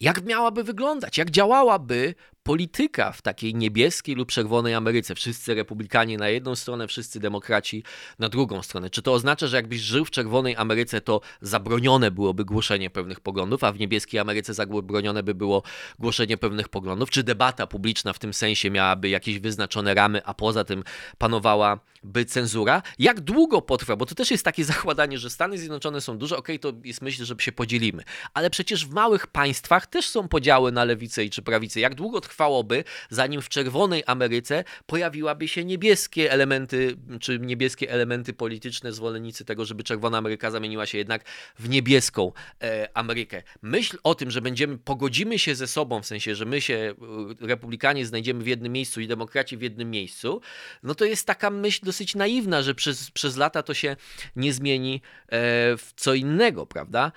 [0.00, 5.14] jak miałaby wyglądać, jak działałaby polityka w takiej niebieskiej lub czerwonej Ameryce.
[5.14, 7.84] Wszyscy republikanie na jedną stronę, wszyscy demokraci
[8.18, 8.90] na drugą stronę.
[8.90, 13.64] Czy to oznacza, że jakbyś żył w czerwonej Ameryce, to zabronione byłoby głoszenie pewnych poglądów,
[13.64, 15.62] a w niebieskiej Ameryce zabronione by było
[15.98, 17.10] głoszenie pewnych poglądów?
[17.10, 20.84] Czy debata publiczna w tym sensie miałaby jakieś wyznaczone ramy, a poza tym
[21.18, 22.82] panowałaby cenzura?
[22.98, 23.96] Jak długo potrwa?
[23.96, 27.02] Bo to też jest takie zakładanie, że Stany Zjednoczone są duże, okej, okay, to jest
[27.02, 28.02] myśl, że się podzielimy.
[28.34, 31.80] Ale przecież w małych państwach też są podziały na lewicę i czy prawicę.
[31.80, 38.32] Jak długo trwa trwałoby, zanim w czerwonej Ameryce pojawiłaby się niebieskie elementy, czy niebieskie elementy
[38.32, 41.24] polityczne, zwolennicy tego, żeby czerwona Ameryka zamieniła się jednak
[41.58, 43.42] w niebieską e, Amerykę.
[43.62, 46.94] Myśl o tym, że będziemy, pogodzimy się ze sobą, w sensie, że my się,
[47.40, 50.40] e, republikanie, znajdziemy w jednym miejscu i demokraci w jednym miejscu,
[50.82, 53.96] no to jest taka myśl dosyć naiwna, że przez, przez lata to się
[54.36, 55.28] nie zmieni e,
[55.76, 57.12] w co innego, prawda?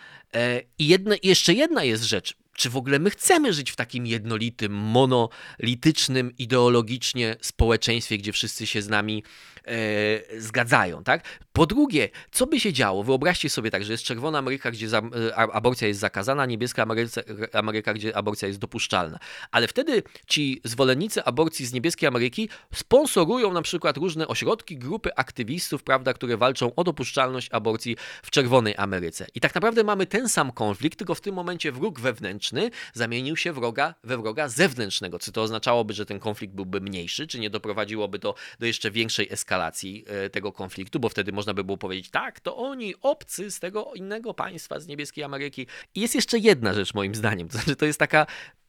[0.80, 4.74] I jedna, jeszcze jedna jest rzecz czy w ogóle my chcemy żyć w takim jednolitym,
[4.74, 9.24] monolitycznym, ideologicznie społeczeństwie, gdzie wszyscy się z nami
[9.66, 11.40] e, zgadzają, tak?
[11.54, 13.04] Po drugie, co by się działo?
[13.04, 17.22] Wyobraźcie sobie tak, że jest czerwona Ameryka, gdzie za, e, aborcja jest zakazana, niebieska Ameryka,
[17.54, 19.20] Ameryka, gdzie aborcja jest dopuszczalna.
[19.52, 25.84] Ale wtedy ci zwolennicy aborcji z niebieskiej Ameryki sponsorują na przykład różne ośrodki, grupy aktywistów,
[25.84, 29.28] prawda, które walczą o dopuszczalność aborcji w czerwonej Ameryce.
[29.36, 32.45] I tak naprawdę mamy ten sam konflikt, tylko w tym momencie wróg wewnętrzny
[32.94, 35.20] zamienił się wroga, we wroga zewnętrznego.
[35.20, 39.34] Czy to oznaczałoby, że ten konflikt byłby mniejszy, czy nie doprowadziłoby to do jeszcze większej
[39.34, 43.60] eskalacji e, tego konfliktu, bo wtedy można by było powiedzieć, tak, to oni, obcy z
[43.60, 45.68] tego innego państwa, z niebieskiej Ameryki.
[45.96, 48.28] I jest jeszcze jedna rzecz moim zdaniem, to znaczy to jest taka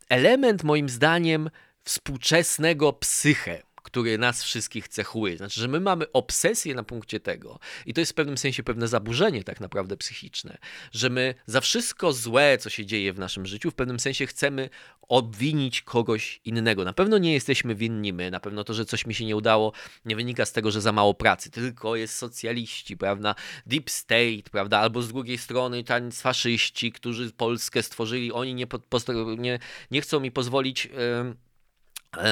[0.08, 1.50] element moim zdaniem
[1.84, 3.62] współczesnego psyche
[3.96, 5.36] który nas wszystkich cechuje.
[5.36, 8.88] Znaczy, że my mamy obsesję na punkcie tego, i to jest w pewnym sensie pewne
[8.88, 10.58] zaburzenie tak naprawdę psychiczne,
[10.92, 14.70] że my za wszystko złe, co się dzieje w naszym życiu, w pewnym sensie chcemy
[15.08, 16.84] obwinić kogoś innego.
[16.84, 19.72] Na pewno nie jesteśmy winni my, na pewno to, że coś mi się nie udało,
[20.04, 23.34] nie wynika z tego, że za mało pracy, tylko jest socjaliści, prawda,
[23.66, 28.66] deep state, prawda, albo z drugiej strony tam faszyści, którzy Polskę stworzyli, oni nie,
[29.38, 29.58] nie,
[29.90, 30.84] nie chcą mi pozwolić...
[30.84, 31.45] Yy,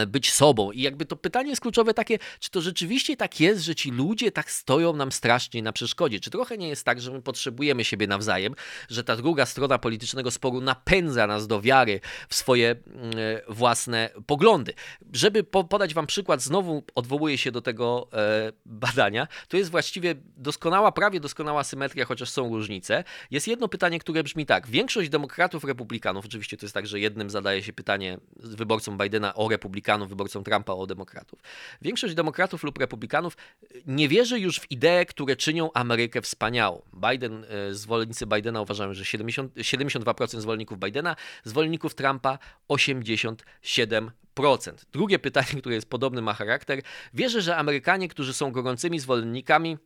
[0.06, 0.72] być sobą.
[0.72, 4.32] I jakby to pytanie jest kluczowe takie, czy to rzeczywiście tak jest, że ci ludzie
[4.32, 6.20] tak stoją nam strasznie na przeszkodzie?
[6.20, 8.54] Czy trochę nie jest tak, że my potrzebujemy siebie nawzajem,
[8.88, 14.10] że ta druga strona politycznego sporu napędza nas do wiary w swoje mm, e, własne
[14.26, 14.74] poglądy?
[15.12, 20.92] Żeby podać wam przykład, znowu odwołuję się do tego e, badania, to jest właściwie doskonała,
[20.92, 23.04] prawie doskonała symetria, chociaż są różnice.
[23.30, 24.66] Jest jedno pytanie, które brzmi tak.
[24.66, 29.48] Większość demokratów, republikanów, oczywiście to jest tak, że jednym zadaje się pytanie wyborcom Bidena o
[29.48, 31.38] republikanów, republikanów, wyborcą Trumpa o demokratów.
[31.82, 33.36] Większość demokratów lub republikanów
[33.86, 36.82] nie wierzy już w idee, które czynią Amerykę wspaniałą.
[37.10, 44.10] Biden, e, zwolennicy Bidena uważają, że 70, 72% zwolenników Bidena, zwolenników Trumpa 87%.
[44.92, 46.82] Drugie pytanie, które jest podobny, ma charakter.
[47.14, 49.78] Wierzę, że Amerykanie, którzy są gorącymi zwolennikami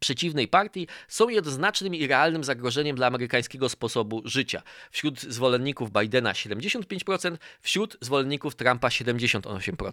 [0.00, 4.62] przeciwnej partii są jednoznacznym i realnym zagrożeniem dla amerykańskiego sposobu życia.
[4.90, 9.90] Wśród zwolenników Bidena 75%, wśród zwolenników Trumpa 78%.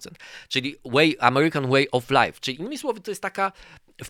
[0.49, 2.33] Czyli way, American Way of Life.
[2.41, 3.51] Czyli innymi słowy, to jest taka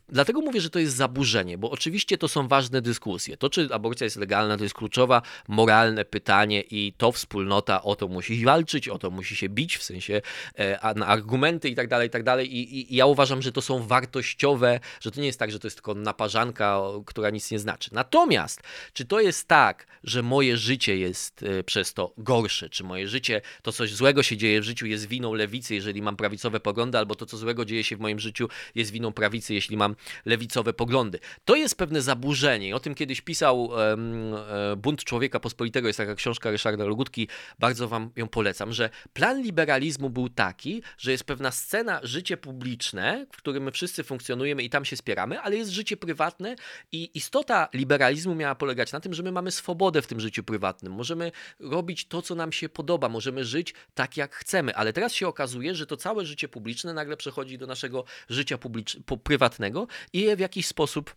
[0.10, 3.38] Dlatego mówię, że to jest zaburzenie, bo oczywiście to są ważne dyskusje.
[3.38, 8.08] To, czy aborcja jest legalna, to jest kluczowa, moralne pytanie i to wspólnota o to
[8.08, 10.22] musi walczyć, o to musi się bić, w sensie
[10.56, 12.56] e, na argumenty i tak dalej, i tak dalej.
[12.56, 15.68] I, I ja uważam, że to są wartościowe, że to nie jest tak, że to
[15.68, 17.90] jest tylko naparzanka, która nic nie znaczy.
[17.94, 18.62] Natomiast,
[18.94, 23.42] czy to jest tak, że moje życie jest e, przez to gorsze, czy moje życie,
[23.62, 27.16] to coś złego się dzieje w życiu jest winą lewicy, jeżeli mam prawicowe poglądy, albo
[27.16, 31.20] to, co złego dzieje się w moim życiu jest winą prawicy, jeśli mam lewicowe poglądy.
[31.46, 32.76] To jest pewne zaburzenie.
[32.76, 34.36] O tym kiedyś pisał um,
[34.78, 37.28] Bunt Człowieka Pospolitego, jest taka książka Ryszarda Logutki,
[37.60, 43.26] bardzo wam ją polecam, że plan liberalizmu był taki, że jest pewna scena, życie publiczne,
[43.34, 46.56] w którym my wszyscy funkcjonujemy i tam się spieramy, ale jest życie prywatne
[46.92, 50.94] i istota liberalizmu miała polegać na tym, że my mamy swobodę w tym życiu prywatnym.
[50.94, 55.28] Możemy robić to, co nam się podoba, możemy żyć tak, jak chcemy, ale teraz się
[55.28, 59.71] okazuje, że to całe życie publiczne nagle przechodzi do naszego życia publicz- prywatnego
[60.14, 61.16] i je w jakiś sposób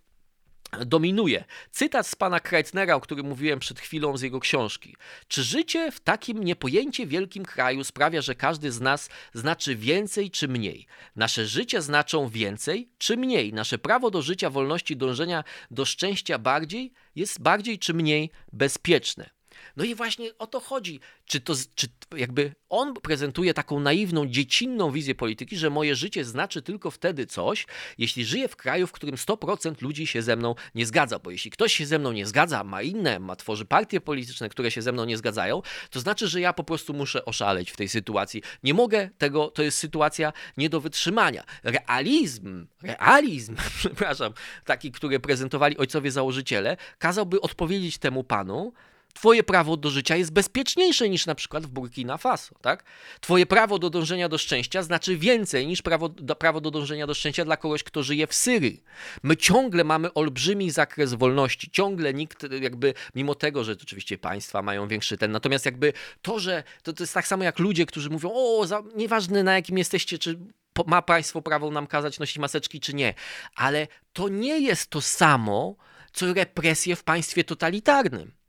[0.86, 1.44] dominuje.
[1.70, 4.96] Cytat z pana Kreitnera, o którym mówiłem przed chwilą z jego książki.
[5.28, 10.48] Czy życie w takim niepojęcie wielkim kraju sprawia, że każdy z nas znaczy więcej czy
[10.48, 10.86] mniej?
[11.16, 13.52] Nasze życie znaczą więcej czy mniej?
[13.52, 19.33] Nasze prawo do życia, wolności, dążenia do szczęścia bardziej jest bardziej czy mniej bezpieczne?
[19.76, 21.00] No i właśnie o to chodzi.
[21.26, 26.62] Czy to, czy jakby on prezentuje taką naiwną, dziecinną wizję polityki, że moje życie znaczy
[26.62, 27.66] tylko wtedy coś,
[27.98, 31.18] jeśli żyję w kraju, w którym 100% ludzi się ze mną nie zgadza.
[31.18, 34.70] Bo jeśli ktoś się ze mną nie zgadza, ma inne, ma tworzy partie polityczne, które
[34.70, 37.88] się ze mną nie zgadzają, to znaczy, że ja po prostu muszę oszaleć w tej
[37.88, 38.42] sytuacji.
[38.62, 41.44] Nie mogę tego, to jest sytuacja nie do wytrzymania.
[41.62, 44.32] Realizm, realizm, przepraszam,
[44.64, 48.72] taki, który prezentowali ojcowie założyciele, kazałby odpowiedzieć temu panu,
[49.14, 52.84] Twoje prawo do życia jest bezpieczniejsze niż na przykład w Burkina Faso, tak?
[53.20, 57.14] Twoje prawo do dążenia do szczęścia znaczy więcej niż prawo do, prawo do dążenia do
[57.14, 58.82] szczęścia dla kogoś, kto żyje w Syrii.
[59.22, 64.88] My ciągle mamy olbrzymi zakres wolności, ciągle nikt jakby, mimo tego, że oczywiście państwa mają
[64.88, 68.30] większy ten, natomiast jakby to, że to, to jest tak samo jak ludzie, którzy mówią,
[68.34, 70.38] o, za, nieważne na jakim jesteście, czy
[70.86, 73.14] ma państwo prawo nam kazać nosić maseczki, czy nie,
[73.56, 75.76] ale to nie jest to samo,
[76.12, 78.43] co represje w państwie totalitarnym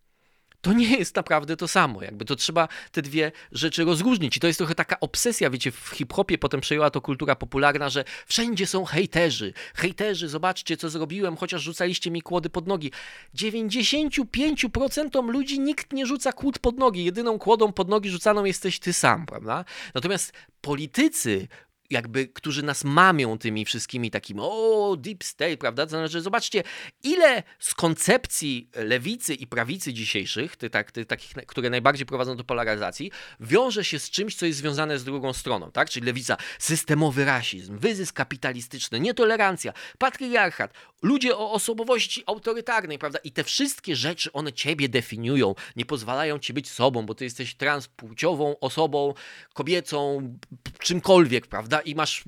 [0.61, 2.03] to nie jest naprawdę to samo.
[2.03, 4.37] Jakby to trzeba te dwie rzeczy rozróżnić.
[4.37, 8.03] I to jest trochę taka obsesja, wiecie, w hip-hopie potem przejęła to kultura popularna, że
[8.25, 9.53] wszędzie są hejterzy.
[9.75, 12.91] Hejterzy, zobaczcie, co zrobiłem, chociaż rzucaliście mi kłody pod nogi.
[13.35, 17.05] 95% ludzi nikt nie rzuca kłód pod nogi.
[17.05, 19.65] Jedyną kłodą pod nogi rzucaną jesteś ty sam, prawda?
[19.95, 21.47] Natomiast politycy
[21.89, 25.85] jakby, którzy nas mamią tymi wszystkimi takimi, o, deep state, prawda?
[25.85, 26.63] To znaczy, zobaczcie,
[27.03, 32.43] ile z koncepcji lewicy i prawicy dzisiejszych, ty, tak, ty, takich, które najbardziej prowadzą do
[32.43, 35.89] polaryzacji, wiąże się z czymś, co jest związane z drugą stroną, tak?
[35.89, 43.19] Czyli lewica, systemowy rasizm, wyzysk kapitalistyczny, nietolerancja, patriarchat, ludzie o osobowości autorytarnej, prawda?
[43.23, 47.55] I te wszystkie rzeczy, one ciebie definiują, nie pozwalają ci być sobą, bo ty jesteś
[47.55, 49.13] transpłciową osobą,
[49.53, 50.33] kobiecą,
[50.79, 51.74] czymkolwiek, prawda?
[51.75, 51.91] Prawda?
[51.91, 52.23] I masz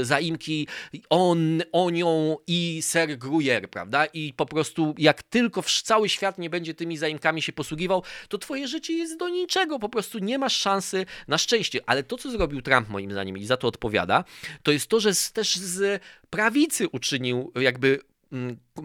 [0.00, 0.66] y, zaimki
[1.10, 4.06] on, onią i ser gruyère, prawda?
[4.06, 8.68] I po prostu jak tylko cały świat nie będzie tymi zaimkami się posługiwał, to twoje
[8.68, 11.80] życie jest do niczego, po prostu nie masz szansy na szczęście.
[11.86, 14.24] Ale to, co zrobił Trump moim zdaniem i za to odpowiada,
[14.62, 18.00] to jest to, że też z prawicy uczynił jakby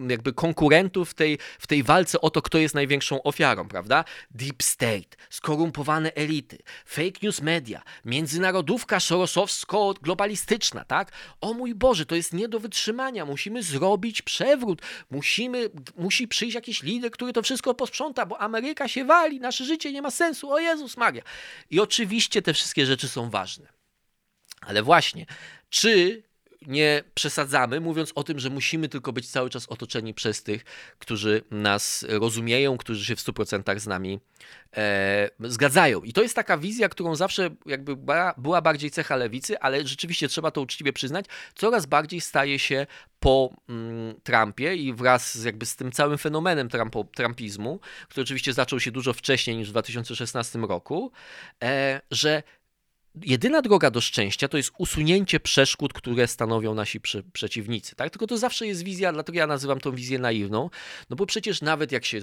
[0.08, 4.04] jakby konkurentów w tej, w tej walce o to, kto jest największą ofiarą, prawda?
[4.30, 11.12] Deep State, skorumpowane elity, fake news media, międzynarodówka sorosowsko-globalistyczna, tak?
[11.40, 16.82] O mój Boże, to jest nie do wytrzymania, musimy zrobić przewrót, musimy, musi przyjść jakiś
[16.82, 20.58] lider, który to wszystko posprząta, bo Ameryka się wali, nasze życie nie ma sensu, o
[20.58, 21.22] Jezus Maria.
[21.70, 23.68] I oczywiście te wszystkie rzeczy są ważne.
[24.60, 25.26] Ale właśnie,
[25.70, 26.22] czy
[26.68, 30.64] nie przesadzamy, mówiąc o tym, że musimy tylko być cały czas otoczeni przez tych,
[30.98, 34.20] którzy nas rozumieją, którzy się w 100% z nami
[34.76, 36.02] e, zgadzają.
[36.02, 37.96] I to jest taka wizja, którą zawsze jakby
[38.36, 42.86] była bardziej cecha lewicy, ale rzeczywiście trzeba to uczciwie przyznać, coraz bardziej staje się
[43.20, 48.52] po mm, Trumpie i wraz z, jakby z tym całym fenomenem Trumpo, trumpizmu, który oczywiście
[48.52, 51.12] zaczął się dużo wcześniej niż w 2016 roku,
[51.62, 52.42] e, że
[53.22, 57.96] jedyna droga do szczęścia to jest usunięcie przeszkód, które stanowią nasi przy, przeciwnicy.
[57.96, 58.10] Tak?
[58.10, 60.70] Tylko to zawsze jest wizja, dlatego ja nazywam tą wizję naiwną,
[61.10, 62.20] no bo przecież nawet jak się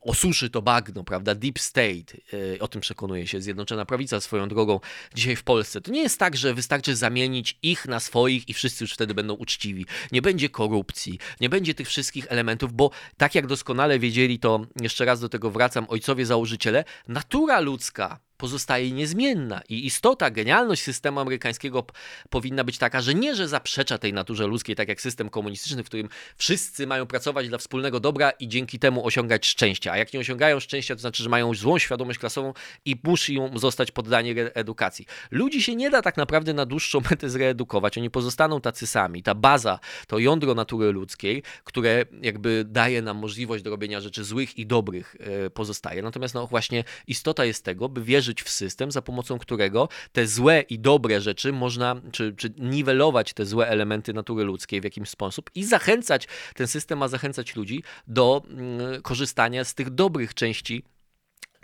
[0.00, 4.80] osuszy to bagno, prawda, deep state, yy, o tym przekonuje się Zjednoczona Prawica swoją drogą
[5.14, 8.84] dzisiaj w Polsce, to nie jest tak, że wystarczy zamienić ich na swoich i wszyscy
[8.84, 9.86] już wtedy będą uczciwi.
[10.12, 15.04] Nie będzie korupcji, nie będzie tych wszystkich elementów, bo tak jak doskonale wiedzieli, to jeszcze
[15.04, 19.60] raz do tego wracam, ojcowie założyciele, natura ludzka pozostaje niezmienna.
[19.68, 21.86] I istota, genialność systemu amerykańskiego
[22.30, 25.86] powinna być taka, że nie, że zaprzecza tej naturze ludzkiej, tak jak system komunistyczny, w
[25.86, 29.92] którym wszyscy mają pracować dla wspólnego dobra i dzięki temu osiągać szczęście.
[29.92, 32.52] A jak nie osiągają szczęścia, to znaczy, że mają złą świadomość klasową
[32.84, 35.06] i muszą zostać poddani edukacji.
[35.30, 37.98] Ludzi się nie da tak naprawdę na dłuższą metę zreedukować.
[37.98, 39.22] Oni pozostaną tacy sami.
[39.22, 44.58] Ta baza, to jądro natury ludzkiej, które jakby daje nam możliwość do robienia rzeczy złych
[44.58, 46.02] i dobrych, e, pozostaje.
[46.02, 50.60] Natomiast no właśnie istota jest tego, by wierzyć w system, za pomocą którego te złe
[50.60, 55.50] i dobre rzeczy można, czy, czy niwelować te złe elementy natury ludzkiej w jakiś sposób
[55.54, 60.84] i zachęcać, ten system ma zachęcać ludzi do mm, korzystania z tych dobrych części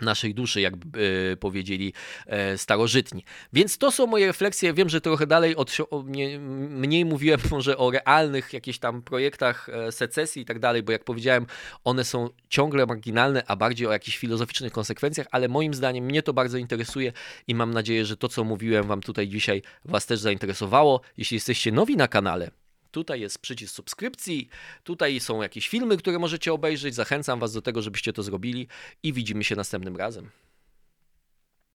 [0.01, 1.93] naszej duszy, jak e, powiedzieli
[2.25, 3.23] e, starożytni.
[3.53, 4.73] Więc to są moje refleksje.
[4.73, 9.91] Wiem, że trochę dalej od, nie, mniej mówiłem może o realnych jakichś tam projektach e,
[9.91, 11.45] secesji i tak dalej, bo jak powiedziałem,
[11.83, 16.33] one są ciągle marginalne, a bardziej o jakichś filozoficznych konsekwencjach, ale moim zdaniem mnie to
[16.33, 17.13] bardzo interesuje
[17.47, 21.01] i mam nadzieję, że to, co mówiłem Wam tutaj dzisiaj, Was też zainteresowało.
[21.17, 22.51] Jeśli jesteście nowi na kanale,
[22.91, 24.49] Tutaj jest przycisk subskrypcji,
[24.83, 26.95] tutaj są jakieś filmy, które możecie obejrzeć.
[26.95, 28.67] Zachęcam Was do tego, żebyście to zrobili
[29.03, 30.29] i widzimy się następnym razem.